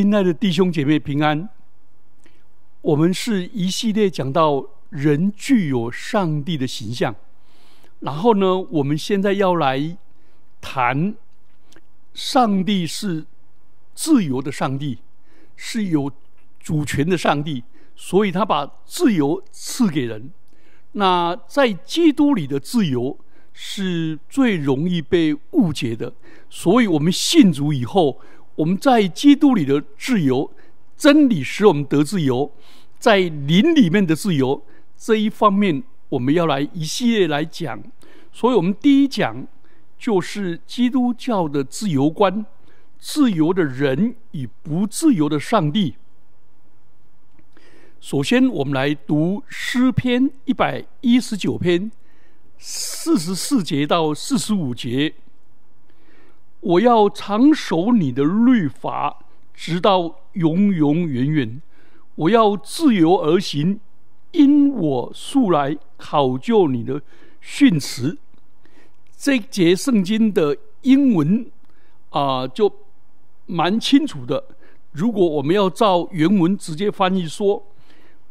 [0.00, 1.48] 亲爱的弟兄姐妹平安。
[2.82, 7.16] 我们是一系列讲到人具有上帝的形象，
[7.98, 9.98] 然后呢，我们现在要来
[10.60, 11.16] 谈
[12.14, 13.26] 上帝是
[13.92, 14.98] 自由的上帝，
[15.56, 16.12] 是有
[16.60, 17.64] 主权的上帝，
[17.96, 20.30] 所以他把自由赐给人。
[20.92, 23.18] 那在基督里的自由
[23.52, 26.14] 是最容易被误解的，
[26.48, 28.20] 所以我们信主以后。
[28.58, 30.50] 我们在基督里的自由，
[30.96, 32.50] 真理使我们得自由，
[32.98, 34.60] 在灵里面的自由
[34.96, 37.80] 这一方面，我们要来一系列来讲。
[38.32, 39.46] 所以，我们第一讲
[39.96, 42.44] 就是基督教的自由观：
[42.98, 45.94] 自由的人与不自由的上帝。
[48.00, 51.92] 首先，我们来读诗篇一百一十九篇
[52.58, 55.14] 四十四节到四十五节。
[56.60, 59.18] 我要长守你的律法，
[59.54, 61.62] 直到永永远远。
[62.16, 63.78] 我要自由而行，
[64.32, 67.00] 因我素来考究你的
[67.40, 68.18] 训词。
[69.16, 71.50] 这节圣经的英文
[72.10, 72.72] 啊，就
[73.46, 74.44] 蛮清楚的。
[74.92, 77.64] 如果我们要照原文直接翻译说，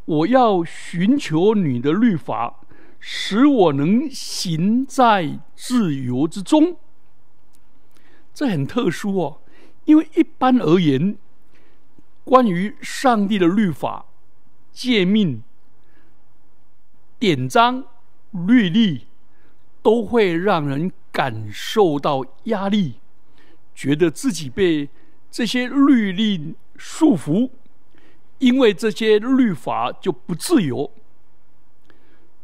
[0.06, 2.62] 我要寻求你的律法，
[3.00, 6.76] 使我能行在自由之中。
[8.38, 9.42] 这很特殊哦，
[9.86, 11.18] 因为一般而言，
[12.24, 14.06] 关于上帝的律法、
[14.72, 15.42] 诫命、
[17.18, 17.84] 典章、
[18.30, 19.08] 律例，
[19.82, 23.00] 都会让人感受到压力，
[23.74, 24.88] 觉得自己被
[25.32, 27.50] 这些律例束缚，
[28.38, 30.92] 因为这些律法就不自由。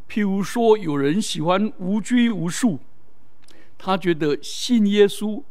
[0.09, 2.80] 譬如说，有人喜欢无拘无束，
[3.78, 5.44] 他觉得信耶稣。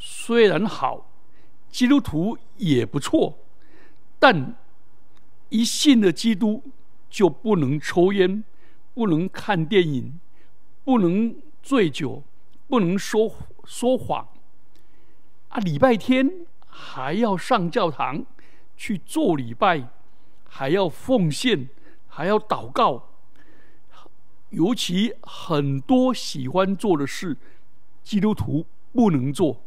[0.00, 1.10] 虽然好，
[1.68, 3.36] 基督徒也不错，
[4.18, 4.54] 但
[5.48, 6.62] 一信了基督
[7.10, 8.44] 就不能抽烟，
[8.94, 10.20] 不能看电影，
[10.84, 12.22] 不能醉酒，
[12.68, 13.30] 不能说
[13.64, 14.28] 说谎。
[15.48, 18.24] 啊，礼拜天还要上教堂
[18.76, 19.88] 去做礼拜，
[20.44, 21.68] 还要奉献，
[22.06, 23.08] 还要祷告。
[24.50, 27.36] 尤其很多喜欢做的事，
[28.02, 29.60] 基督徒不能做。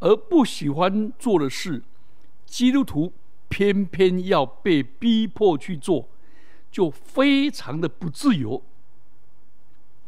[0.00, 1.82] 而不喜欢做的事，
[2.46, 3.12] 基督徒
[3.48, 6.08] 偏偏要被逼迫去做，
[6.70, 8.62] 就非常的不自由。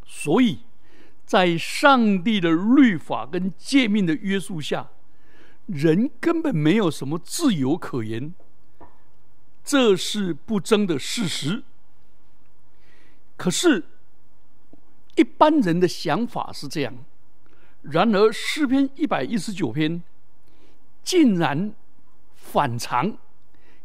[0.05, 0.61] 所以，
[1.25, 4.91] 在上帝的律法跟诫命的约束下，
[5.67, 8.35] 人根本没有什么自由可言，
[9.65, 11.63] 这是不争的事实。
[13.37, 13.85] 可是，
[15.17, 16.95] 一般人的想法是这样。
[17.83, 20.03] 然而诗篇一百一十九篇
[21.03, 21.73] 竟然
[22.35, 23.17] 反常，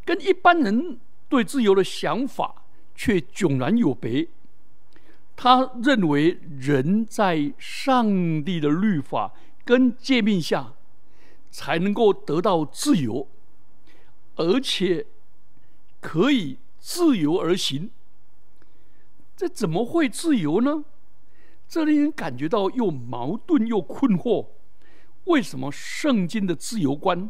[0.04, 2.64] 跟一般人对自由的想法
[2.94, 4.28] 却迥然有别。
[5.36, 8.06] 他认为人在上
[8.44, 9.34] 帝的律法
[9.64, 10.74] 跟诫命下
[11.52, 13.28] 才能够得到自由，
[14.36, 15.06] 而且
[16.00, 17.90] 可以自由而行。
[19.36, 20.86] 这怎么会自由呢？
[21.68, 24.48] 这令人感觉到又矛盾又困惑。
[25.26, 27.30] 为什么圣经的自由观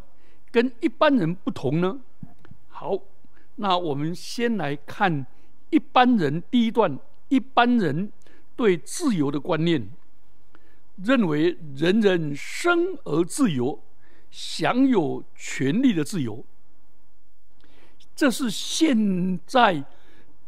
[0.50, 1.98] 跟一般人不同呢？
[2.68, 2.98] 好，
[3.54, 5.26] 那我们先来看
[5.70, 6.98] 一般人第一段。
[7.28, 8.12] 一般人
[8.54, 9.90] 对自由的观念，
[10.96, 13.82] 认为人人生而自由，
[14.30, 16.44] 享有权利的自由。
[18.14, 19.84] 这是现在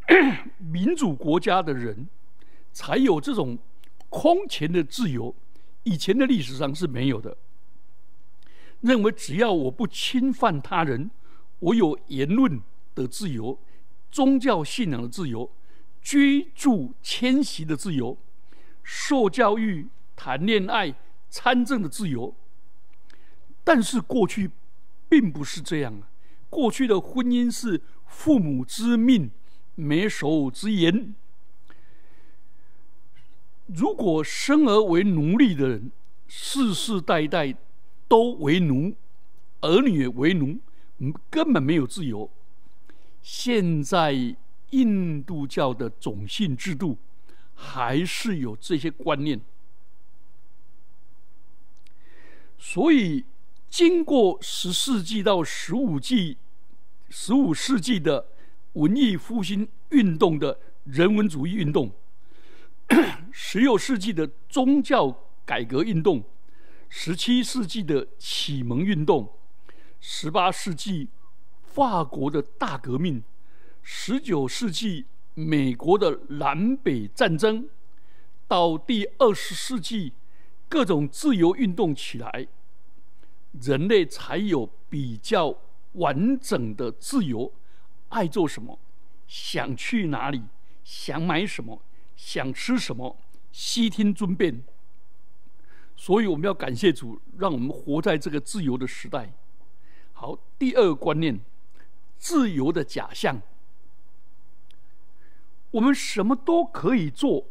[0.58, 2.08] 民主国家的人
[2.72, 3.58] 才有这种。
[4.08, 5.34] 空前的自由，
[5.82, 7.36] 以前的历史上是没有的。
[8.80, 11.10] 认为只要我不侵犯他人，
[11.58, 12.60] 我有言论
[12.94, 13.58] 的自由、
[14.10, 15.50] 宗教信仰的自由、
[16.00, 18.16] 居住迁徙的自由、
[18.82, 20.94] 受教育、谈恋爱、
[21.28, 22.34] 参政的自由。
[23.64, 24.50] 但是过去
[25.08, 26.08] 并不是这样啊！
[26.48, 29.30] 过去的婚姻是父母之命、
[29.74, 31.14] 媒妁之言。
[33.68, 35.92] 如果生而为奴隶的人，
[36.26, 37.54] 世世代代
[38.08, 38.94] 都为奴，
[39.60, 40.58] 儿女为奴，
[41.28, 42.30] 根本没有自由。
[43.20, 44.36] 现在
[44.70, 46.96] 印度教的种姓制度
[47.54, 49.38] 还是有这些观念，
[52.58, 53.24] 所以
[53.68, 56.38] 经过十世纪到十五纪、
[57.10, 58.28] 十五世纪的
[58.72, 61.92] 文艺复兴运动的人文主义运动。
[63.32, 65.14] 十六世纪的宗教
[65.44, 66.24] 改革运动，
[66.88, 69.34] 十七世纪的启蒙运动，
[70.00, 71.08] 十八世纪
[71.62, 73.22] 法国的大革命，
[73.82, 75.04] 十九世纪
[75.34, 77.68] 美国的南北战争，
[78.46, 80.14] 到第二十世纪
[80.68, 82.48] 各种自由运动起来，
[83.60, 85.54] 人类才有比较
[85.92, 87.52] 完整的自由，
[88.08, 88.78] 爱做什么，
[89.26, 90.42] 想去哪里，
[90.82, 91.82] 想买什么，
[92.18, 93.16] 想吃什么，
[93.52, 94.64] 悉听尊便。
[95.96, 99.32] 所以我们要感谢主，让我们活在这个自由的时代。
[100.12, 101.40] 好，第二个观念，
[102.18, 103.40] 自由的假象。
[105.70, 107.46] 我们什么都可以做，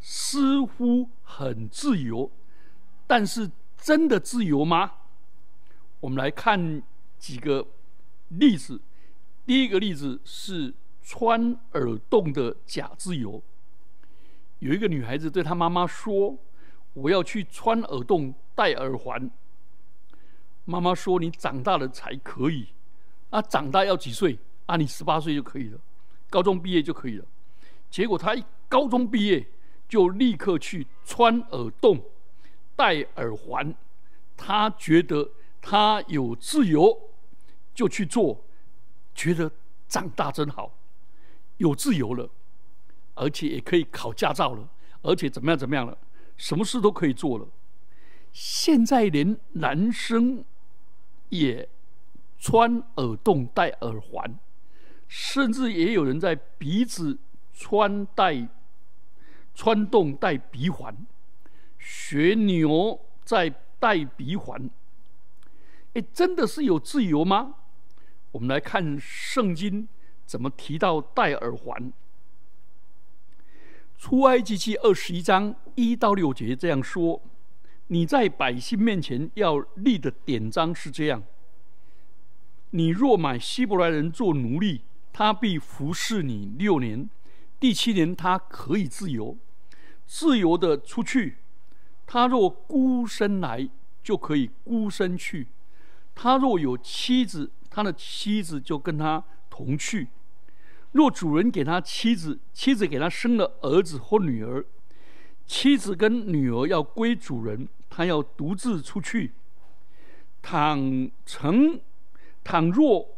[0.00, 2.30] 似乎很自由，
[3.06, 4.92] 但是真的自由吗？
[6.00, 6.82] 我们来看
[7.18, 7.68] 几个
[8.28, 8.80] 例子。
[9.46, 13.42] 第一个例子是穿耳洞的假自由。
[14.58, 16.36] 有一个女孩子对她妈妈说。
[16.94, 19.30] 我要去穿耳洞、戴耳环。
[20.64, 22.66] 妈妈说：“你长大了才可以。”
[23.30, 24.36] 啊，长大要几岁？
[24.66, 25.78] 啊，你十八岁就可以了，
[26.28, 27.24] 高中毕业就可以了。
[27.88, 29.46] 结果她一高中毕业
[29.88, 32.02] 就立刻去穿耳洞、
[32.74, 33.72] 戴耳环。
[34.36, 35.30] 她觉得
[35.60, 36.98] 她有自由，
[37.74, 38.42] 就去做，
[39.14, 39.48] 觉得
[39.86, 40.74] 长大真好，
[41.58, 42.28] 有自由了，
[43.18, 44.68] 而且也可以考驾照了，
[45.02, 45.98] 而且怎么样怎么样了。
[46.36, 47.46] 什么事都可以做了。
[48.32, 50.44] 现在连男生
[51.30, 51.68] 也
[52.38, 54.38] 穿耳洞、戴耳环，
[55.08, 57.18] 甚至也有人在鼻子
[57.52, 58.48] 穿戴
[59.54, 60.96] 穿洞、戴鼻环，
[61.78, 64.70] 学牛在戴鼻环。
[65.94, 67.56] 哎，真的是有自由吗？
[68.30, 69.88] 我们来看圣经
[70.24, 71.92] 怎么提到戴耳环。
[73.98, 77.20] 出埃及记二十一章一到六节这样说：
[77.88, 81.20] 你在百姓面前要立的典章是这样。
[82.70, 87.10] 你若买希伯来人做奴隶，他必服侍你六年，
[87.58, 89.36] 第七年他可以自由，
[90.06, 91.38] 自由的出去。
[92.06, 93.68] 他若孤身来，
[94.02, 95.46] 就可以孤身去；
[96.14, 100.08] 他若有妻子，他的妻子就跟他同去。
[100.98, 104.66] 若主人给他妻子，妻子给他生了儿子或女儿，
[105.46, 109.32] 妻子跟女儿要归主人，他要独自出去。
[110.42, 111.80] 倘成，
[112.42, 113.10] 倘若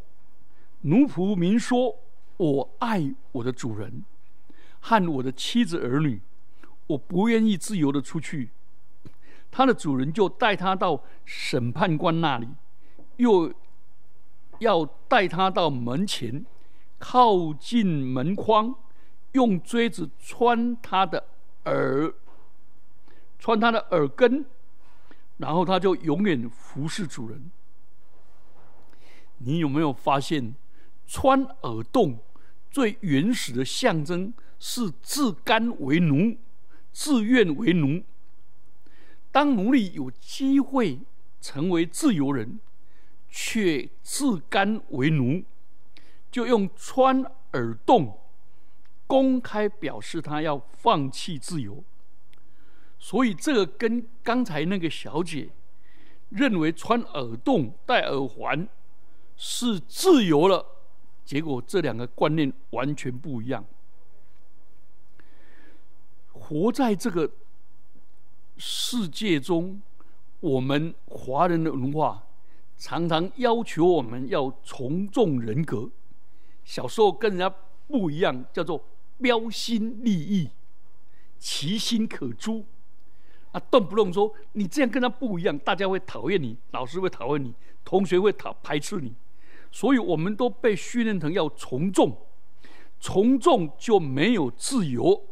[0.81, 1.97] 奴仆明说
[2.37, 4.05] ：“我爱我的主人
[4.79, 6.21] 和我的妻子儿女，
[6.85, 8.51] 我不愿意自由的出去。”
[9.49, 12.47] 他的主人就带他到审判官那里，
[13.17, 13.51] 又
[14.59, 16.45] 要带他到门前。
[17.01, 18.75] 靠近门框，
[19.31, 21.25] 用锥子穿他的
[21.65, 22.13] 耳，
[23.39, 24.45] 穿他的耳根，
[25.37, 27.49] 然后他就永远服侍主人。
[29.39, 30.53] 你有没有发现，
[31.07, 32.19] 穿耳洞
[32.69, 36.37] 最原始的象征是自甘为奴、
[36.93, 38.03] 自愿为奴？
[39.31, 40.99] 当奴隶有机会
[41.41, 42.59] 成为自由人，
[43.27, 45.43] 却自甘为奴。
[46.31, 47.21] 就用穿
[47.53, 48.17] 耳洞
[49.05, 51.83] 公开表示他要放弃自由，
[52.97, 55.49] 所以这个跟刚才那个小姐
[56.29, 58.65] 认为穿耳洞戴耳环
[59.35, 60.65] 是自由了，
[61.25, 63.65] 结果这两个观念完全不一样。
[66.31, 67.29] 活在这个
[68.55, 69.81] 世界中，
[70.39, 72.23] 我们华人的文化
[72.77, 75.89] 常常要求我们要从众人格。
[76.63, 77.53] 小时候跟人家
[77.87, 78.83] 不一样，叫做
[79.19, 80.49] 标新立异、
[81.37, 82.63] 其心可诛
[83.51, 87.53] 啊，动不动说你这样跟他不一样，大家会讨厌你，老师会讨厌你，
[87.83, 89.13] 同学会讨排斥你，
[89.71, 92.15] 所以我们都被训练成要从众，
[92.99, 95.25] 从众就没有自由。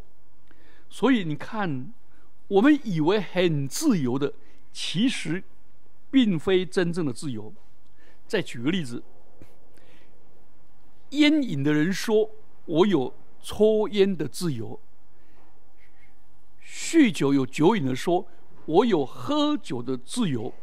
[0.90, 1.94] 所以你看，
[2.48, 4.34] 我们以为很自由的，
[4.74, 5.44] 其实
[6.12, 7.54] 并非真正的自由。
[8.28, 9.04] 再举个例子。
[11.12, 12.30] 烟瘾的人说
[12.66, 14.80] ：“我有抽烟的自由。”
[16.64, 18.28] 酗酒有酒瘾的说
[18.66, 20.54] ：“我有喝酒的自由。”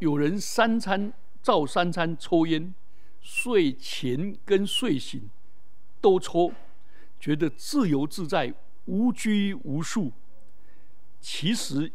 [0.00, 1.12] 有人三餐
[1.42, 2.74] 照三餐抽烟，
[3.20, 5.28] 睡前跟睡醒
[6.00, 6.52] 都抽，
[7.18, 10.12] 觉得自由自在、无拘无束。
[11.20, 11.92] 其实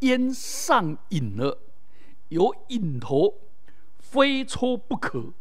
[0.00, 1.58] 烟上瘾了，
[2.28, 3.34] 有瘾头，
[3.98, 5.32] 非抽不可。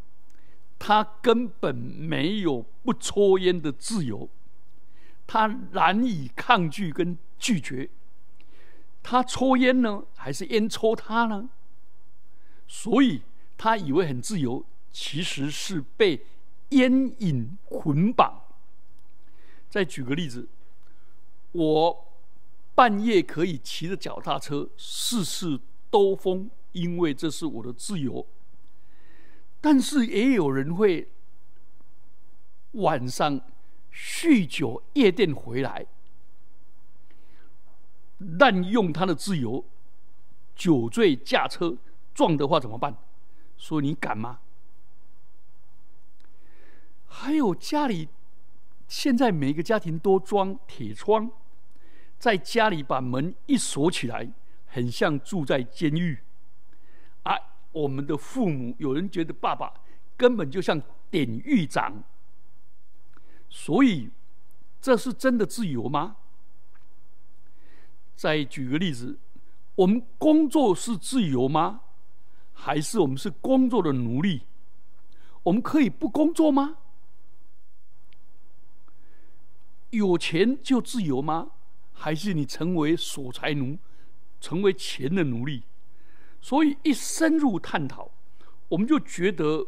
[0.80, 4.30] 他根本没有不抽烟的自由，
[5.28, 7.90] 他难以抗拒跟拒绝。
[9.04, 11.50] 他抽烟呢，还是烟抽他呢？
[12.68, 13.22] 所以
[13.58, 16.26] 他以为很自由，其实是被
[16.70, 18.42] 烟瘾捆绑。
[19.70, 20.48] 再举个例子，
[21.52, 22.08] 我
[22.74, 25.60] 半夜可以骑着脚踏车四处
[25.90, 28.26] 兜风，因为这是我的自由。
[29.62, 31.10] 但是也有人会
[32.72, 33.42] 晚上
[33.94, 35.86] 酗酒夜店回来，
[38.18, 39.66] 滥用他的自由，
[40.56, 41.78] 酒醉驾车
[42.14, 42.96] 撞的话怎么办？
[43.58, 44.40] 说你敢吗？
[47.08, 48.10] 还有家里。
[48.88, 51.30] 现在每个家庭都装铁窗，
[52.18, 54.32] 在家里把门一锁起来，
[54.66, 56.18] 很像住在监狱。
[57.72, 59.74] 我们的父母有人觉得爸爸
[60.18, 62.04] 根本就像典狱长，
[63.50, 64.10] 所以
[64.82, 66.18] 这是真的自由吗？
[68.16, 69.18] 再举个例子，
[69.76, 71.82] 我们工作是自由吗？
[72.54, 74.42] 还是我们是工作的奴隶？
[75.44, 76.78] 我们可以不工作吗？
[79.92, 81.52] 有钱就自由吗？
[81.94, 83.78] 还是你成为守财奴，
[84.42, 85.64] 成为钱的奴隶？
[86.42, 88.10] 所以一深入探讨，
[88.70, 89.68] 我们就觉得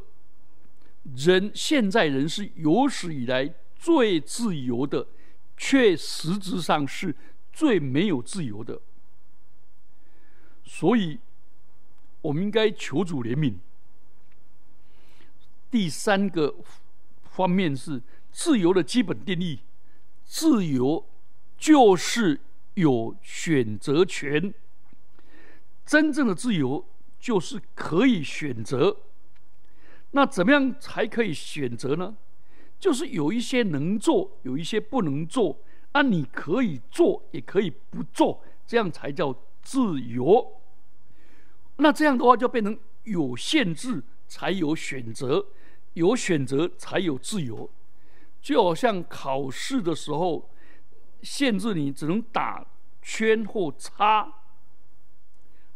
[1.16, 5.08] 人现在人是有史以来最自由的，
[5.58, 7.16] 却实质上是
[7.51, 8.82] 最没有自由的。
[10.63, 11.20] 所以，
[12.22, 13.56] 我们应该求主怜悯。
[15.70, 16.56] 第三个
[17.24, 18.01] 方面是
[18.32, 19.60] 自由的基本定义。
[20.25, 21.06] 自由
[21.58, 22.40] 就是
[22.75, 24.54] 有选择权。
[25.92, 26.86] 真正的自由
[27.20, 28.96] 就是可以选择。
[30.12, 32.16] 那怎么样才可以选择呢？
[32.80, 35.60] 就是有一些能做，有一些不能做。
[35.92, 40.62] 那你可以做，也可以不做，这样才叫自由。
[41.76, 45.46] 那这样的话，就变成有限制才有选择，
[45.96, 47.70] 有选择才有自由。
[48.42, 50.50] 就好像考试的时候，
[51.22, 52.66] 限制你只能打
[53.02, 54.34] 圈或叉，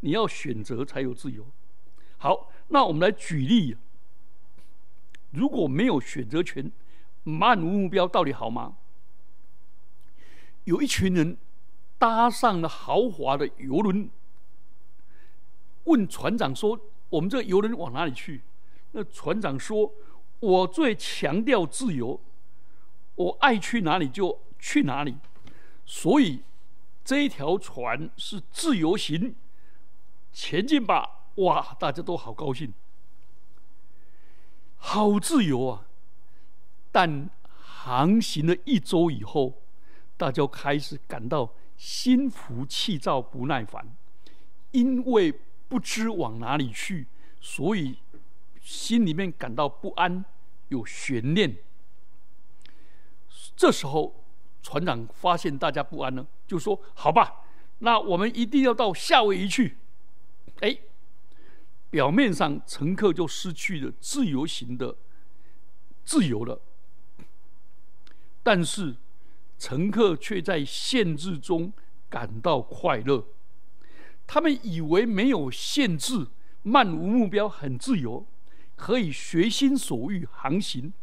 [0.05, 1.47] 你要选择才有自由。
[2.17, 3.75] 好，那我们来举例：
[5.31, 6.71] 如果没有选择权，
[7.23, 8.77] 漫无目标，到底好吗？
[10.65, 11.35] 有一群人
[11.97, 14.07] 搭上了豪华的游轮，
[15.85, 18.41] 问船长说：“我们这游轮往哪里去？”
[18.93, 19.91] 那船长说
[20.39, 22.21] ：“我最强调自由。”
[23.15, 25.15] 我爱去哪里就去哪里，
[25.83, 26.41] 所以
[27.03, 29.33] 这一条船是自由行，
[30.35, 31.29] 前进吧！
[31.35, 32.73] 哇，大家都好高兴，
[34.75, 35.87] 好自由啊！
[36.91, 39.61] 但航行了一周以后，
[40.17, 43.95] 大家开始感到心浮气躁、不耐烦，
[44.71, 45.33] 因为
[45.69, 47.07] 不知往哪里去，
[47.39, 47.99] 所以
[48.61, 50.25] 心里面感到不安，
[50.67, 51.55] 有悬念。
[53.55, 54.25] 这时候，
[54.61, 57.45] 船长发现大家不安了，就说：“好吧，
[57.79, 59.77] 那我们一定要到夏威夷去。”
[60.61, 60.77] 哎，
[61.89, 64.95] 表面上乘客就失去了自由行的
[66.03, 66.61] 自由了，
[68.41, 68.95] 但是
[69.57, 71.73] 乘客却在限制中
[72.09, 73.25] 感到快乐。
[74.27, 76.27] 他们以为没有限制、
[76.63, 78.25] 漫无目标、很自由，
[78.75, 80.93] 可以随心所欲航行。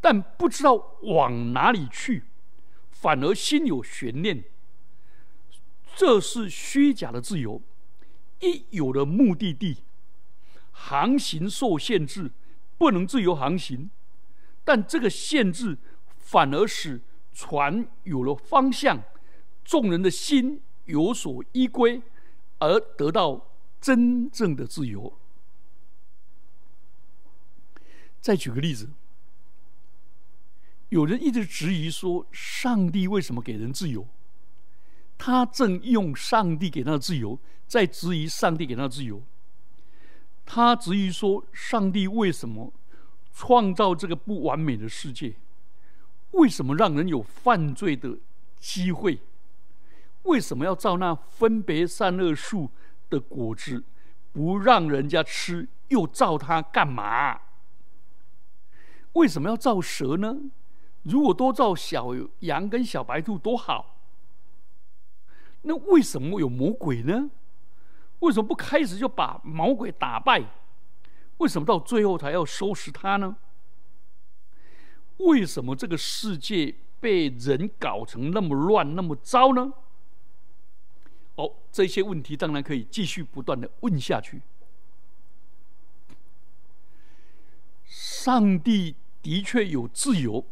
[0.00, 2.24] 但不知道往哪里去，
[2.90, 4.42] 反而心有悬念。
[5.94, 7.60] 这是虚假的自由。
[8.40, 9.78] 一有了目的地，
[10.72, 12.30] 航行受限制，
[12.76, 13.90] 不能自由航行。
[14.64, 15.78] 但这个限制
[16.18, 17.00] 反而使
[17.32, 19.02] 船有了方向，
[19.64, 22.02] 众人的心有所依归，
[22.58, 23.48] 而得到
[23.80, 25.16] 真正的自由。
[28.20, 28.90] 再举个例子。
[30.90, 34.08] 有人一直质疑说：“上帝为什么给人自由？”
[35.22, 39.22] 他正用上帝给他的自由，在质疑上帝给他的自由。
[40.46, 42.72] 他质疑说：“上帝为什么
[43.30, 45.34] 创造这个不完美的世界？
[46.30, 48.16] 为什么让人有犯罪的
[48.58, 49.20] 机会？
[50.22, 52.70] 为什么要造那分别善恶树
[53.10, 53.84] 的果子，
[54.32, 57.38] 不让人家吃，又造它干嘛？
[59.12, 60.38] 为什么要造蛇呢？”
[61.04, 63.99] 如果多造小羊跟小白兔多好，
[65.62, 67.30] 那为什么有魔鬼呢？
[68.20, 70.44] 为什么不开始就把魔鬼打败？
[71.38, 73.36] 为什么到最后才要收拾他呢？
[75.18, 79.72] 为什么这个世界被人搞成那么乱、那么糟呢？
[81.36, 84.42] 哦，这些问题当然可以继续不断的问下去。
[87.84, 90.44] 上帝的确有自由，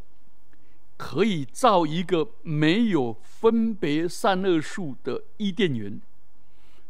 [0.99, 5.99] 可以造一个没有分别善恶树的伊甸园，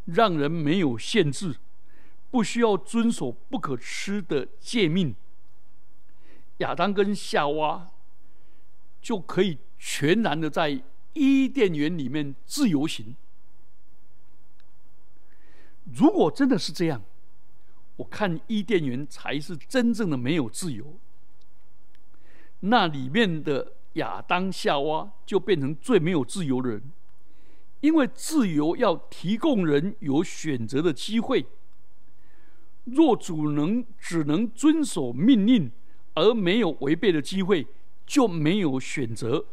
[0.07, 1.57] 让人没有限制，
[2.31, 5.15] 不需要遵守不可吃的诫命。
[6.57, 7.87] 亚当跟夏娃
[9.01, 13.15] 就可以全然的在伊甸园里面自由行。
[15.85, 17.03] 如果真的是这样，
[17.97, 20.99] 我看伊甸园才是真正的没有自由。
[22.61, 26.83] 那里面的亚当夏娃就变成最没有自由的人，
[27.81, 31.47] 因为自由要提供人有选择的机会。
[32.85, 35.71] 若主能只能遵守命令，
[36.15, 37.67] 而没有违背的机会，
[38.07, 39.45] 就没有选择，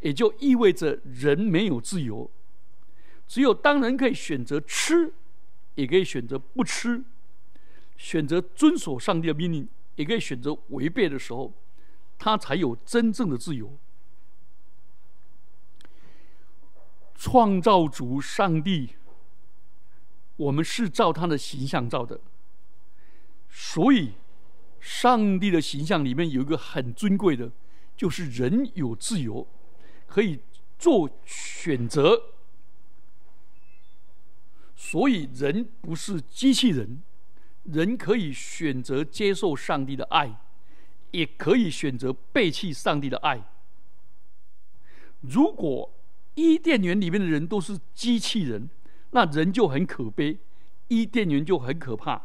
[0.00, 2.30] 也就意味着人没有自由。
[3.26, 5.12] 只有当人可以选择吃，
[5.74, 7.04] 也可以选择不吃，
[7.98, 11.52] 选择遵守上帝的命令，也可以选择违背的时候，
[12.18, 13.78] 他才有真正的自由。
[17.14, 18.96] 创造主上帝，
[20.36, 22.20] 我们是照他的形象造的，
[23.48, 24.14] 所以。
[24.80, 27.50] 上帝的形象里面有一个很尊贵的，
[27.96, 29.46] 就是人有自由，
[30.06, 30.38] 可以
[30.78, 32.22] 做选择。
[34.76, 37.02] 所以人不是机器人，
[37.64, 40.40] 人可以选择接受上帝的爱，
[41.10, 43.42] 也可以选择背弃上帝的爱。
[45.20, 45.92] 如果
[46.34, 48.68] 伊甸园里面的人都是机器人，
[49.10, 50.38] 那人就很可悲，
[50.88, 52.22] 伊甸园就很可怕。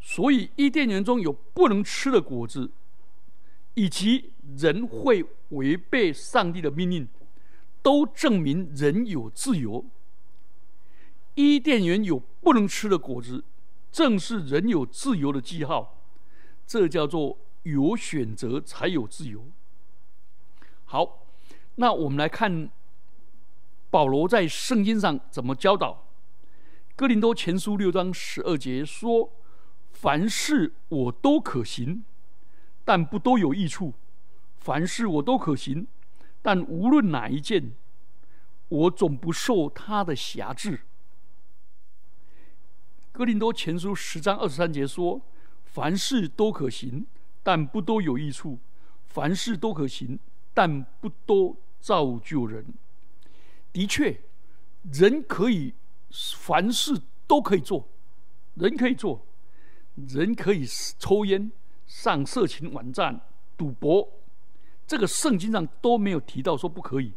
[0.00, 2.70] 所以，伊甸园中有不能吃的果子，
[3.74, 7.08] 以及人会违背上帝的命令，
[7.82, 9.84] 都证明人有自由。
[11.34, 13.44] 伊甸园有不能吃的果子，
[13.90, 16.00] 正是人有自由的记号。
[16.66, 19.44] 这叫做有选择才有自由。
[20.86, 21.26] 好，
[21.74, 22.70] 那我们来看
[23.90, 26.06] 保罗在圣经上怎么教导。
[26.96, 29.30] 哥林多前书六章十二节说。
[29.96, 32.04] 凡事我都可行，
[32.84, 33.92] 但不都有益处；
[34.58, 35.86] 凡事我都可行，
[36.42, 37.72] 但无论哪一件，
[38.68, 40.80] 我总不受他的辖制。
[43.12, 45.22] 哥林多前书十章二十三节说
[45.64, 47.06] ：“凡事都可行，
[47.44, 48.58] 但不都有益处；
[49.06, 50.18] 凡事都可行，
[50.52, 52.66] 但不都造就人。”
[53.72, 54.18] 的确，
[54.92, 55.74] 人可以
[56.10, 57.86] 凡事都可以做，
[58.54, 59.24] 人可以做。
[60.08, 60.66] 人可以
[60.98, 61.52] 抽烟、
[61.86, 63.20] 上色情网站、
[63.56, 64.08] 赌博，
[64.88, 67.12] 这个圣经上都没有提到说不可以。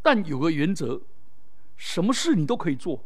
[0.00, 1.02] 但有个原则，
[1.76, 3.04] 什么事你都可以做，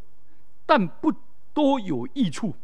[0.64, 1.12] 但不
[1.52, 2.54] 多有益处。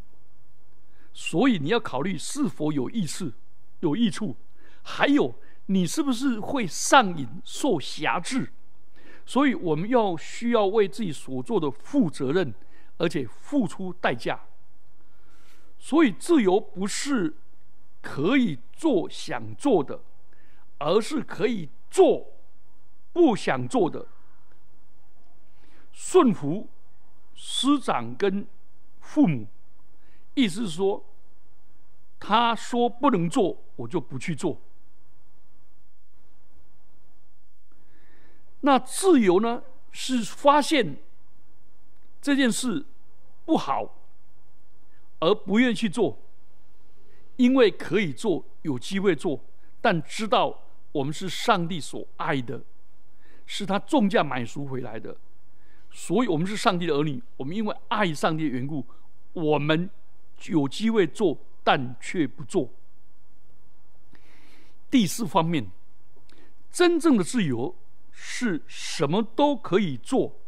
[1.12, 3.32] 所以你要考虑是否有益处，
[3.80, 4.36] 有益处，
[4.82, 5.34] 还有
[5.66, 8.52] 你是不是会上瘾、受辖制。
[9.26, 12.54] 所以我们要需要为自己所做的负责任，
[12.96, 14.40] 而且付出代价。
[15.78, 17.36] 所以，自由不是
[18.00, 20.00] 可以做想做的，
[20.78, 22.26] 而是可以做
[23.12, 24.06] 不想做的。
[25.92, 26.68] 顺服
[27.34, 28.46] 师长跟
[29.00, 29.46] 父母，
[30.38, 31.04] 意思是说，
[32.18, 34.60] 他说不能做，我就不去做。
[38.60, 39.62] 那自由呢？
[39.90, 40.98] 是发现
[42.20, 42.84] 这件事
[43.44, 43.94] 不好。
[45.20, 46.16] 而不愿去做，
[47.34, 49.40] 因为可以做，有机会做，
[49.80, 50.56] 但知道
[50.92, 52.62] 我们是上帝所爱的，
[53.44, 55.16] 是他重价买赎回来的，
[55.90, 57.20] 所以我们是上帝的儿女。
[57.36, 58.86] 我们因为爱上帝的缘故，
[59.32, 59.90] 我们
[60.46, 62.70] 有机会做，但却不做。
[64.90, 65.70] 第四方面，
[66.70, 67.76] 真正的自由
[68.10, 70.40] 是什么都可以做，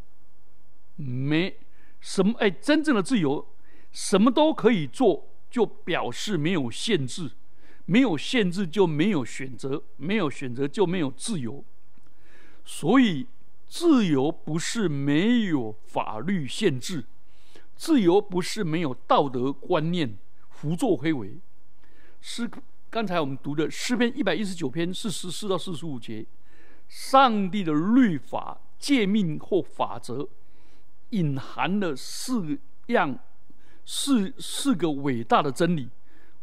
[0.96, 1.56] 没
[2.00, 3.46] 什么哎，真正的自由。
[3.92, 7.30] 什么都可以做，就表示没有限制；
[7.86, 11.64] 没有限制就没有选择，没有选择就没有自由。
[12.64, 13.26] 所以，
[13.66, 17.04] 自由不是没有法律限制，
[17.80, 20.18] 自由不是没有道德观念
[20.50, 21.40] 胡作非为。
[22.20, 22.48] 诗
[22.90, 26.26] 刚才我们读的诗篇一百一十九篇四十四到四十五节，
[26.88, 30.28] 上帝的律法、诫命或法则，
[31.08, 33.18] 隐含了四样。
[33.86, 35.88] 四四个伟大的真理，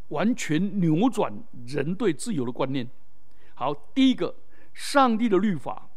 [0.07, 1.31] 完全扭转
[1.67, 2.89] 人对自由的观念。
[3.53, 4.33] 好，第一个，
[4.73, 5.87] 上帝的律法，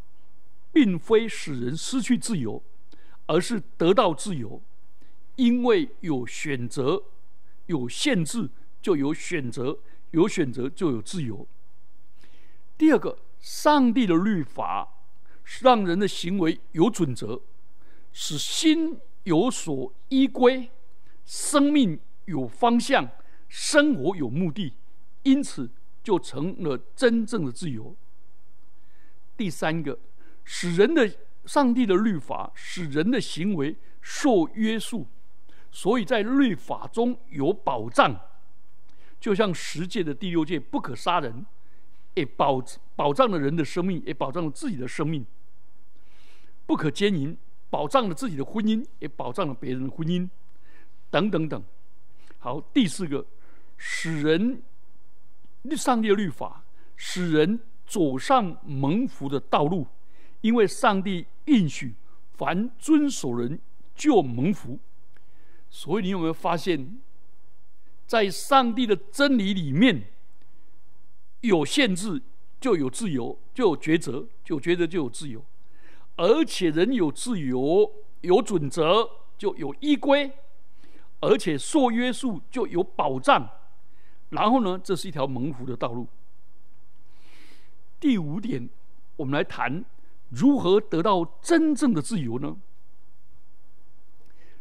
[0.70, 2.62] 并非使人失去自由，
[3.24, 4.60] 而是得到自由，
[5.40, 7.02] 因为有选择，
[7.64, 8.50] 有限制
[8.82, 9.78] 就有选择，
[10.10, 11.48] 有选择就有自由。
[12.76, 14.86] 第二个，上帝的律法
[15.42, 17.40] 是让人的行为有准则，
[18.12, 20.70] 使心有所依归，
[21.24, 23.08] 生命有方向，
[23.48, 24.74] 生活有目的，
[25.22, 25.70] 因此
[26.02, 27.96] 就成了真正的自由。
[29.38, 29.98] 第三个，
[30.44, 31.10] 使人的
[31.46, 35.06] 上帝的律法使人的行为受约束，
[35.70, 38.18] 所以在律法中有保障。
[39.20, 41.44] 就像十诫的第六诫不可杀人，
[42.14, 42.62] 也保
[42.96, 45.24] 保障了人的生命，也保障了自己的生命。
[46.66, 47.36] 不可奸淫，
[47.68, 50.28] 保障了自己的婚姻，也保障了别人的婚姻，
[51.10, 51.62] 等等等。
[52.38, 53.24] 好，第四个，
[53.76, 54.62] 使人
[55.76, 56.62] 上帝的律法
[56.96, 57.60] 使人。
[57.90, 59.84] 走上蒙福的道路，
[60.42, 61.92] 因为上帝应许
[62.34, 63.58] 凡遵守人
[63.96, 64.78] 就蒙福。
[65.70, 67.00] 所以你有没有发现，
[68.06, 70.10] 在上帝的真理里面，
[71.42, 72.20] 有限制
[72.60, 75.44] 就有自由，就有抉择，就抉择就有自由。
[76.16, 80.30] 而且人有自由，有准则，就有依规，
[81.20, 83.48] 而且受约束就有保障。
[84.30, 86.06] 然后呢，这是一条蒙福的道路。
[87.98, 88.68] 第五点，
[89.16, 89.84] 我们来谈
[90.30, 92.56] 如何得到真正的自由呢？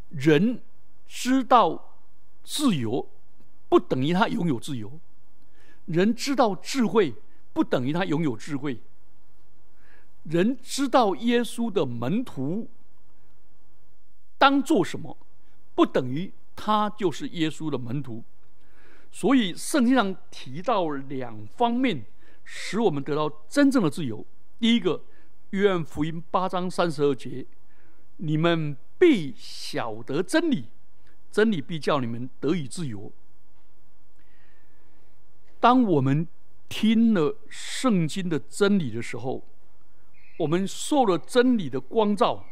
[0.09, 0.61] 人
[1.09, 1.97] 知道
[2.43, 3.09] 自由，
[3.67, 4.87] 不等于他拥有自由；
[5.87, 7.13] 人知道智慧，
[7.51, 8.77] 不等于他拥有智慧；
[10.23, 12.69] 人知道耶稣的门徒
[14.37, 15.17] 当做什么，
[15.75, 18.23] 不等于他就是耶稣的门徒。
[19.11, 22.05] 所以圣经上提到两方面。
[22.51, 24.25] 使我们得到真正的自由。
[24.59, 25.03] 第一个，
[25.51, 27.45] 约翰福音八章三十二节
[28.17, 30.65] ：“你们必晓得真理，
[31.31, 33.11] 真理必叫你们得以自由。”
[35.59, 36.27] 当我们
[36.69, 39.43] 听了圣经的真理的时候，
[40.37, 42.45] 我们受了真理的光照，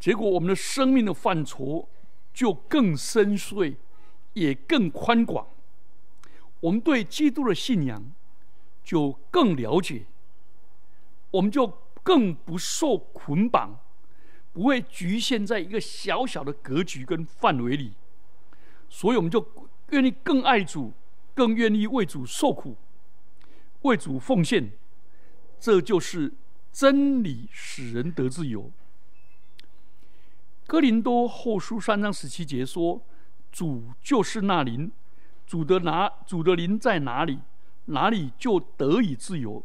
[0.00, 1.88] 结果我们的生命的范畴
[2.32, 3.76] 就更深邃，
[4.32, 5.46] 也更宽广。
[6.60, 8.10] 我们对基督的信仰
[8.82, 10.06] 就更了解，
[11.32, 11.66] 我们就
[12.02, 13.78] 更不受捆绑，
[14.54, 17.92] 不会局限在一个小小的格局跟范围里，
[18.88, 19.46] 所以我们就
[19.90, 20.92] 愿意更爱主，
[21.34, 22.76] 更愿意为主受苦，
[23.82, 24.70] 为主奉献。
[25.60, 26.32] 这就是
[26.72, 28.70] 真理使人得自由。
[30.66, 33.02] 哥林多后书三章十七节说
[33.52, 34.90] ：“主就是那灵。”
[35.46, 37.40] 主的哪主的灵在哪里，
[37.86, 39.62] 哪里就得以自由。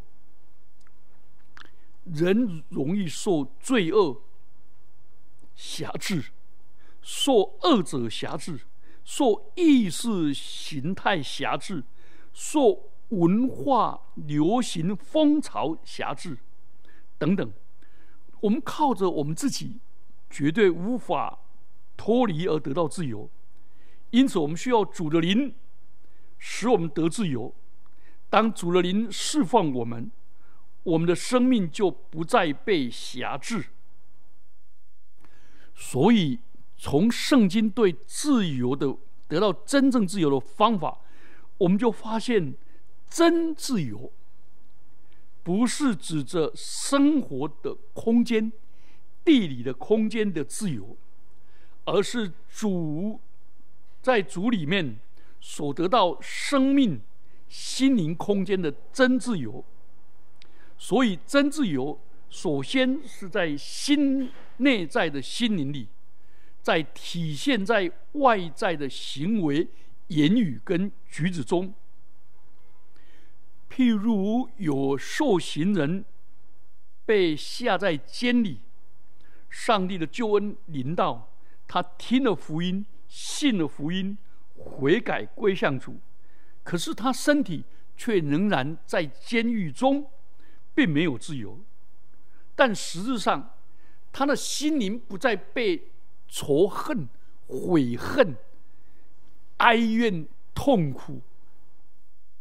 [2.03, 4.21] 人容易受罪恶
[5.59, 6.31] 辖制，
[7.01, 8.61] 受恶者辖制，
[9.03, 11.83] 受意识形态辖制，
[12.31, 16.37] 受文化流行风潮辖制，
[17.17, 17.51] 等等。
[18.39, 19.81] 我们靠着我们自己，
[20.29, 21.39] 绝对无法
[21.97, 23.29] 脱离而得到自由。
[24.11, 25.53] 因此，我们需要主的灵。
[26.41, 27.53] 使我们得自由。
[28.29, 30.09] 当主的灵释放我们，
[30.83, 33.65] 我们的生命就不再被辖制。
[35.81, 36.37] 所以，
[36.75, 38.93] 从圣经对自由的
[39.29, 40.99] 得到真正自由的方法，
[41.57, 42.53] 我们就发现，
[43.09, 44.11] 真自由
[45.41, 48.51] 不是指着生活的空间、
[49.23, 50.97] 地理的空间的自由，
[51.85, 53.21] 而是主
[54.01, 54.99] 在主里面。
[55.41, 56.99] 所得到生命、
[57.47, 59.63] 心灵空间的真自由，
[60.77, 61.97] 所以真自由
[62.29, 65.87] 首先是在心内在的心灵里，
[66.61, 69.67] 在体现在外在的行为、
[70.07, 71.73] 言语跟举止中。
[73.69, 76.05] 譬如有受刑人
[77.05, 78.61] 被下在监里，
[79.49, 81.31] 上帝的救恩临到
[81.67, 84.17] 他，听了福音，信了福音。
[84.61, 85.97] 悔改归向主，
[86.63, 87.63] 可是他身体
[87.95, 90.05] 却仍然在监狱中，
[90.75, 91.57] 并没有自由。
[92.59, 93.53] 但实质上，
[94.11, 95.87] 他的心灵不再被
[96.27, 97.07] 仇恨、
[97.47, 98.35] 悔恨、
[99.59, 101.21] 哀怨、痛苦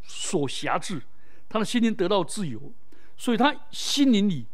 [0.03, 1.01] 所辖制，
[1.49, 2.73] 他的心灵得到自由，
[3.17, 4.45] 所以他心灵里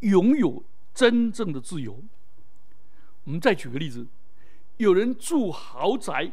[0.00, 2.02] 拥有真正的自由。
[3.22, 4.04] 我们再举个例子，
[4.78, 6.32] 有人住豪宅。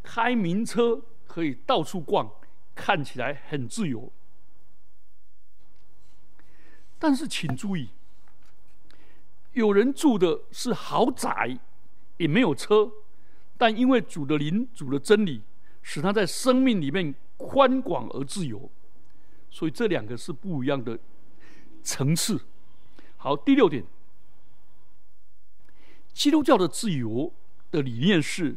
[0.00, 2.30] 开名车可以到处逛，
[2.74, 4.12] 看起来很自由。
[6.98, 7.90] 但是请注意，
[9.52, 11.58] 有人住的是豪宅，
[12.16, 12.90] 也没有车，
[13.56, 15.42] 但因为主的灵、主的真理，
[15.82, 18.70] 使他在生命里面宽广而自由。
[19.50, 20.98] 所以这两个是不一样的
[21.82, 22.40] 层次。
[23.16, 23.84] 好，第六点，
[26.12, 27.32] 基督教的自由
[27.70, 28.56] 的理念是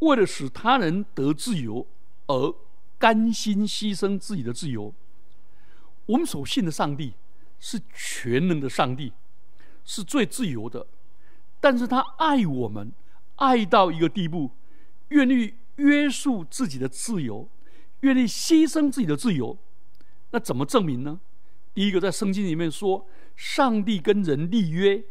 [0.00, 1.86] 为了使他人得自由
[2.26, 2.54] 而
[2.98, 4.92] 甘心牺牲自己的自由。
[6.06, 7.14] 我们所信的上帝
[7.60, 9.12] 是全能的上帝，
[9.88, 10.86] 是最自由的，
[11.60, 12.92] 但是他爱我们，
[13.36, 14.50] 爱到一个地步，
[15.08, 17.48] 愿意约束自己的自由，
[18.00, 19.56] 愿意牺牲自己的自由。
[20.32, 21.18] 那怎么证明呢？
[21.72, 25.02] 第一个，在圣经里面说，上帝跟人立约。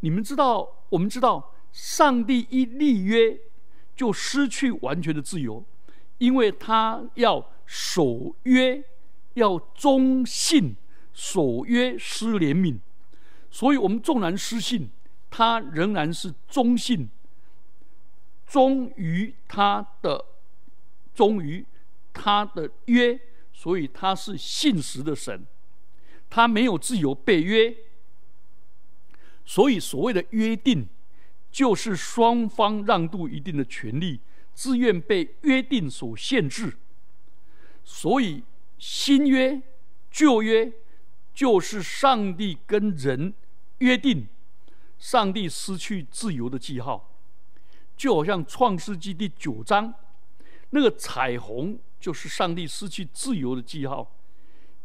[0.00, 3.38] 你们知道，我们知道，上帝一立约
[3.94, 5.62] 就失去完全的自由，
[6.16, 8.82] 因为他要守约，
[9.34, 10.76] 要忠信，
[11.12, 12.78] 守约失怜悯。
[13.50, 14.90] 所以，我们纵然失信，
[15.30, 17.08] 他仍然是忠信，
[18.46, 20.24] 忠于他的，
[21.14, 21.64] 忠于
[22.12, 23.18] 他的约。
[23.52, 25.44] 所以他是信实的神，
[26.30, 27.76] 他没有自由被约。
[29.44, 30.88] 所以所谓的约定，
[31.50, 34.20] 就是双方让渡一定的权利，
[34.54, 36.76] 自愿被约定所限制。
[37.82, 38.44] 所以
[38.78, 39.60] 新约、
[40.08, 40.72] 旧约，
[41.38, 43.32] 就是上帝跟人
[43.78, 44.26] 约定，
[44.98, 47.14] 上帝失去自由的记号，
[47.96, 49.94] 就好像创世纪第九章
[50.70, 51.78] 那个彩虹。
[52.00, 54.16] 就是上帝失去自由的记号，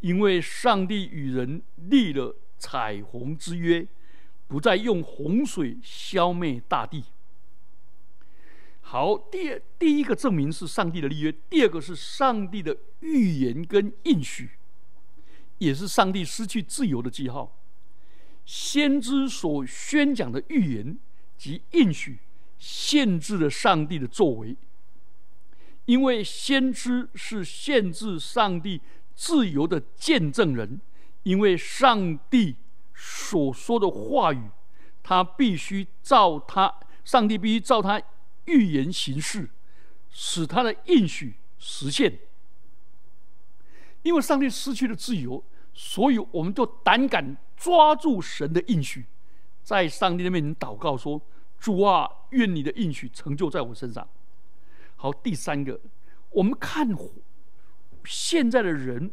[0.01, 3.87] 因为上帝与人立了彩虹之约，
[4.47, 7.03] 不再用洪水消灭大地。
[8.81, 14.49] 好，第第一个证明是上帝的立约，第二个是上帝的预言跟应许，
[15.57, 17.57] 也是上帝失去自由的记号。
[18.45, 20.97] 先知所宣讲的预言
[21.37, 22.19] 及应许，
[22.57, 24.55] 限制了上帝的作为。
[25.85, 28.81] 因为先知是限制上帝
[29.15, 30.79] 自由的见证人，
[31.23, 32.55] 因为上帝
[32.93, 34.49] 所说的话语，
[35.01, 38.01] 他必须照他，上帝必须照他
[38.45, 39.49] 预言行事，
[40.09, 42.19] 使他的应许实现。
[44.03, 49.05] 因为上帝失去了自由，所以我们就胆敢抓住神的应许，
[49.63, 51.21] 在上帝的面前祷告说
[51.59, 54.07] ：“主啊，愿你的应许成就在我身上。”
[54.95, 55.79] 好，第三个，
[56.29, 56.87] 我们看
[58.05, 59.11] 现在的人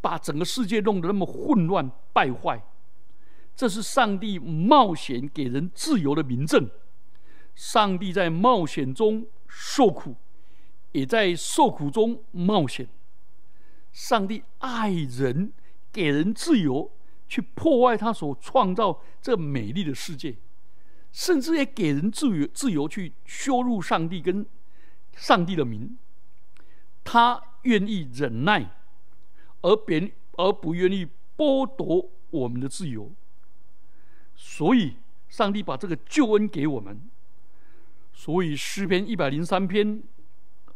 [0.00, 2.62] 把整个世界弄得那么混乱败坏，
[3.56, 6.70] 这是上帝冒险给人自由的明证。
[7.54, 10.14] 上帝在冒险中受苦，
[10.92, 12.88] 也在受苦中冒险。
[13.92, 15.52] 上帝爱人，
[15.92, 16.90] 给人自由，
[17.28, 20.36] 去破坏他所创造这美丽的世界。
[21.12, 24.46] 甚至也给人自由，自由去羞辱上帝跟
[25.16, 25.98] 上帝的名。
[27.02, 28.76] 他愿意忍耐，
[29.62, 33.10] 而别人而不愿意剥夺我们的自由。
[34.36, 34.96] 所以，
[35.28, 37.00] 上帝把这个救恩给我们。
[38.12, 40.00] 所以，诗篇一百零三篇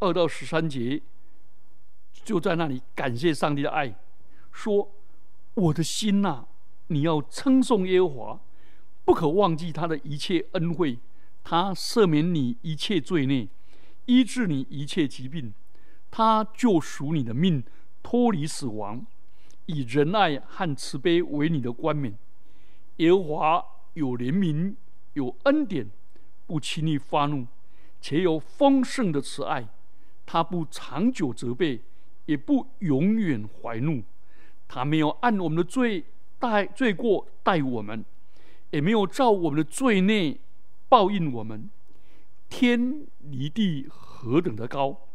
[0.00, 1.00] 二到十三节，
[2.24, 3.94] 就在那里感谢上帝的爱，
[4.50, 4.90] 说
[5.54, 6.46] ：“我的心呐，
[6.86, 8.40] 你要称颂耶和华。”
[9.04, 10.98] 不可忘记他的一切恩惠，
[11.44, 13.46] 他赦免你一切罪孽，
[14.06, 15.52] 医治你一切疾病，
[16.10, 17.62] 他救赎你的命，
[18.02, 19.04] 脱离死亡，
[19.66, 22.16] 以仁爱和慈悲为你的冠冕。
[22.96, 24.74] 耶和华有怜悯，
[25.12, 25.90] 有恩典，
[26.46, 27.46] 不轻易发怒，
[28.00, 29.68] 且有丰盛的慈爱。
[30.24, 31.82] 他不长久责备，
[32.26, 34.02] 也不永远怀怒。
[34.66, 36.04] 他没有按我们的罪
[36.38, 38.04] 待罪过待我们。
[38.70, 40.36] 也没有照我们的罪孽
[40.88, 41.70] 报应我们。
[42.48, 45.06] 天离地何等的高，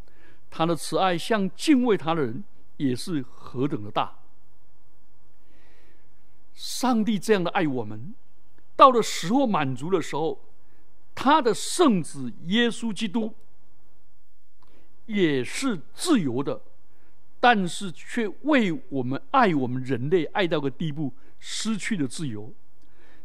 [0.49, 2.45] 他的慈爱向敬畏他的人
[2.77, 4.19] 也是何等的大。
[6.53, 8.15] 上帝这样的爱我们，
[8.77, 10.39] 到了时候满足的时候，
[11.13, 13.33] 他的圣子耶稣基督
[15.05, 16.61] 也是自由的，
[17.39, 22.53] 但是却为我们爱我们人类爱到个地步，失去了自由。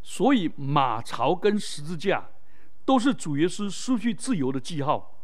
[0.03, 2.29] 所以马槽跟十字架
[2.85, 5.19] 都是主耶稣失去自由的记号。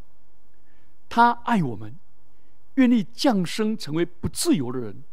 [1.07, 1.95] 他爱我们，
[2.75, 5.03] 愿意降生成为不自由的人，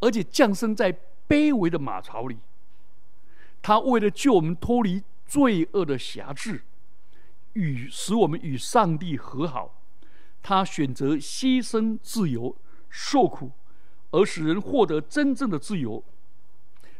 [0.00, 0.92] 而且降生在
[1.28, 2.38] 卑微的马槽里。
[3.62, 6.64] 他为了救我们脱离罪恶的辖制，
[7.54, 9.80] 与使我们与上帝和好，
[10.42, 12.56] 他选择牺牲自由、
[12.96, 13.50] 受苦，
[14.12, 16.02] 而使人获得真正的自由。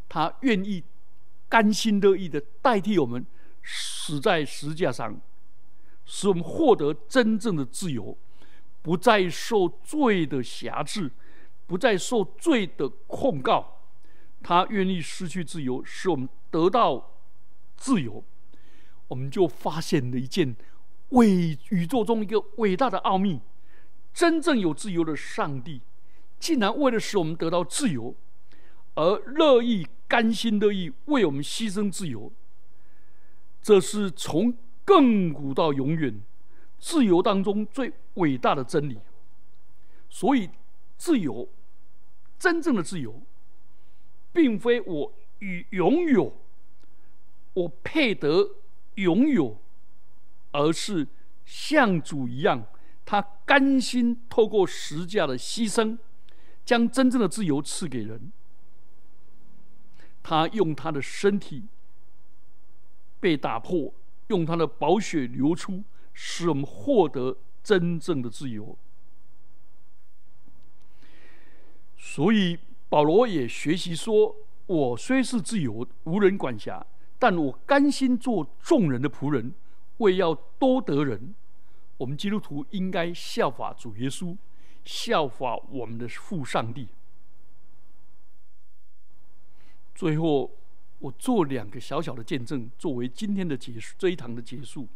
[0.09, 0.85] 他愿意。
[1.49, 3.25] 甘心乐意的代替我们
[3.63, 5.17] 死在石架上，
[6.05, 8.19] 使我们获得真正的自由，
[8.83, 11.09] 不再受罪的辖制，
[11.69, 13.79] 不再受罪的控告。
[14.43, 17.13] 他愿意失去自由，使我们得到
[17.77, 18.25] 自由。
[19.07, 20.57] 我们就发现了一件
[21.11, 23.41] 伟宇宙中一个伟大的奥秘：
[24.17, 25.83] 真正有自由的上帝，
[26.41, 28.15] 竟然为了使我们得到自由，
[28.95, 32.33] 而乐意、甘心乐意为我们牺牲自由。
[33.61, 36.19] 这是从亘古到永远
[36.79, 38.99] 自由当中最伟大的真理。
[40.09, 40.49] 所以，
[40.97, 41.47] 自由，
[42.39, 43.21] 真正的自由，
[44.33, 46.35] 并非我与拥有，
[47.53, 48.49] 我配得。
[48.95, 49.61] 拥有，
[50.53, 51.07] 而是
[51.45, 52.65] 像主一样，
[53.07, 55.97] 他甘心透过十架的牺牲，
[56.65, 58.33] 将真正的自由赐给人。
[60.23, 61.65] 他用他的身体
[63.21, 63.95] 被打破，
[64.27, 68.77] 用他的宝血流出，使我们获得真正的自由。
[71.97, 74.35] 所以保罗也学习说
[74.67, 76.85] ：“我虽是自由，无人管辖。”
[77.19, 79.55] 但我甘心做众人的仆人，
[79.99, 81.35] 为要多得人。
[81.97, 84.37] 我们基督徒应该效法主耶稣，
[84.85, 86.89] 效法我们的父上帝。
[89.95, 90.51] 最后，
[90.99, 94.87] 我做两个小小的见证，作为今天的结束，这一堂的结束。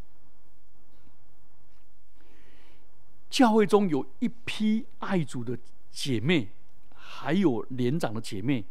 [3.31, 5.59] 教会中有一批爱主的
[5.91, 6.51] 姐妹，
[6.93, 8.65] 还有年长的姐妹。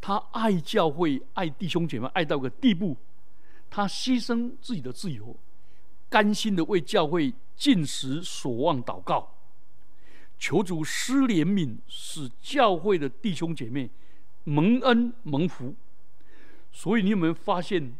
[0.00, 2.96] 她爱教会，爱弟兄姐妹，爱到个地步，
[3.68, 5.34] 她牺牲自己的自由，
[6.08, 9.34] 甘心的为教会进食、所望、祷告，
[10.38, 13.90] 求主施怜悯，使教会的弟兄姐妹
[14.44, 15.74] 蒙恩蒙福。
[16.72, 17.96] 所以你有没有发现，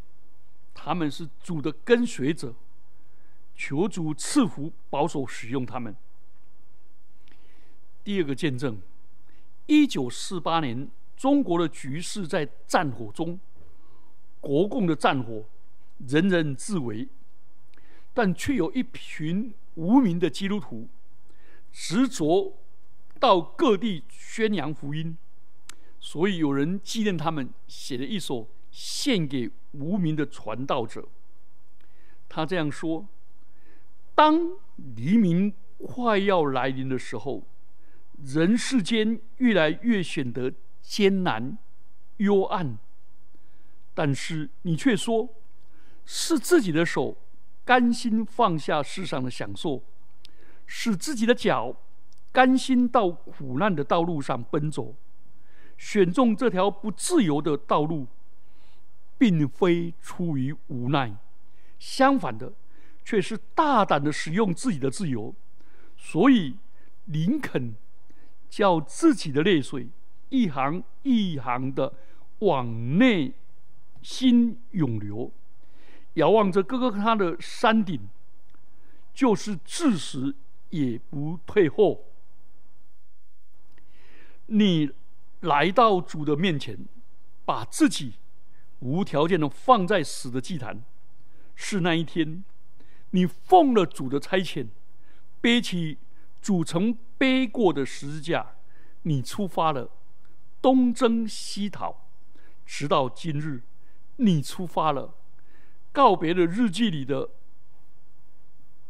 [0.75, 2.55] 他们是主的跟随者？
[3.55, 5.97] 求主赐福，保守使用他们。
[8.05, 8.81] 第二个见证，
[9.67, 10.89] 一九四八年。
[11.17, 13.41] 中国的局势在战火中，
[14.39, 15.43] 国共的战火，
[16.07, 17.09] 人人自危，
[18.17, 20.89] 但却有一群无名的基督徒，
[21.71, 22.57] 执着
[23.21, 25.19] 到各地宣扬福音，
[26.01, 31.07] 所以有人纪念他们，写了一首献给无名的传道者。
[32.27, 33.07] 他这样说：
[34.15, 34.53] 当
[34.97, 37.43] 黎明快要来临的时候，
[38.25, 40.55] 人世间越来越显得。
[40.89, 41.59] 艰难、
[42.19, 42.79] 幽暗，
[43.93, 45.35] 但是你却说，
[46.05, 47.19] 是自己的手
[47.67, 49.83] 甘心放下世上的享受，
[50.65, 51.77] 使自己的脚
[52.33, 54.95] 甘心到苦难的道路上奔走，
[55.77, 58.07] 选中这条不自由的道路，
[59.19, 61.13] 并非出于无奈，
[61.79, 62.53] 相反的，
[63.05, 65.35] 却是大胆的使用自己的自由。
[65.97, 66.57] 所以，
[67.07, 67.75] 林肯
[68.49, 69.89] 叫自己的泪水。
[70.29, 71.95] 一行一行的
[72.41, 73.33] 往内
[74.03, 75.31] 心涌流，
[76.17, 78.09] 遥望着哥哥他的山顶，
[79.15, 80.35] 就是至死
[80.71, 82.05] 也不退后。
[84.47, 84.91] 你
[85.41, 86.87] 来到主的面前，
[87.45, 88.15] 把自己
[88.81, 90.83] 无条件的放在死的祭坛，
[91.55, 92.45] 是那一天，
[93.11, 94.69] 你奉了主的差遣，
[95.41, 95.99] 背起
[96.41, 98.55] 主曾背过的十字架，
[99.03, 99.91] 你出发了。
[100.63, 102.09] 东征西讨，
[102.65, 103.63] 直到今日，
[104.17, 105.15] 你出发了，
[105.97, 107.31] 告别了日记里的，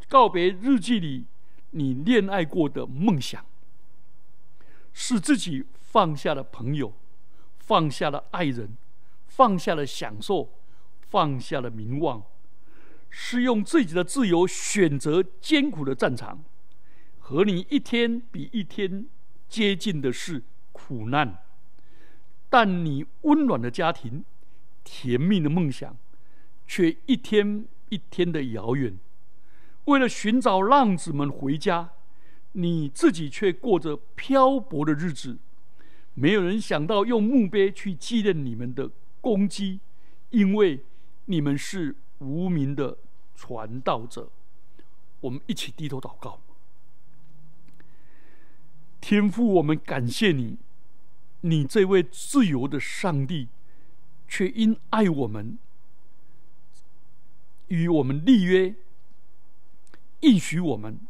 [0.09, 1.25] 告别日记里
[1.71, 3.47] 你恋爱过的梦想，
[4.93, 6.93] 是自己放下了朋友，
[7.59, 8.77] 放下了爱人，
[9.29, 10.51] 放下了享受，
[10.99, 12.25] 放下了名望，
[13.09, 16.43] 是用自己的自由选择艰苦的战场，
[17.21, 19.07] 和你一天比一天
[19.49, 20.43] 接近的是
[20.73, 21.39] 苦难。
[22.51, 24.25] 但你温暖的家庭、
[24.83, 25.97] 甜蜜的梦想，
[26.67, 28.99] 却一天一天的遥远。
[29.85, 31.91] 为了寻找浪子们回家，
[32.53, 35.39] 你自己却过着漂泊的日子。
[36.15, 38.91] 没有人想到用墓碑去纪念你们的
[39.21, 39.81] 功绩，
[40.31, 40.81] 因为
[41.27, 42.97] 你们是无名的
[43.35, 44.31] 传道者。
[45.21, 46.41] 我们一起低头祷告，
[49.01, 50.59] 天父，我们感谢你。
[51.43, 53.49] 你这位自由的上帝，
[54.27, 55.59] 却因爱我们，
[57.69, 58.75] 与我们立约，
[60.21, 61.01] 应许我们，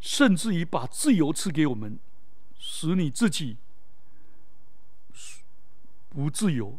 [0.00, 1.98] 甚至于把自由赐给我们，
[2.58, 3.56] 使你自己
[6.08, 6.78] 不自由。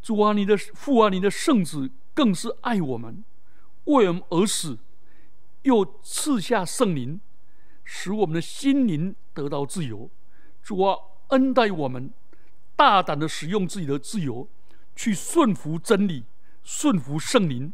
[0.00, 3.24] 主啊，你的父啊，你的圣子更是爱我们，
[3.84, 4.78] 为我们而死，
[5.62, 7.20] 又赐下圣灵，
[7.82, 10.10] 使我们的心灵得到自由。
[10.62, 10.96] 主啊，
[11.28, 12.12] 恩待我们，
[12.76, 14.46] 大胆的使用自己的自由，
[14.94, 16.24] 去顺服真理，
[16.64, 17.72] 顺服圣灵，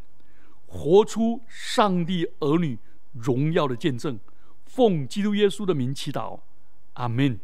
[0.67, 2.79] 活出上帝儿女
[3.13, 4.21] 荣耀的见证。
[4.67, 6.41] 奉基督耶稣的名祈祷，
[6.95, 7.41] 阿门。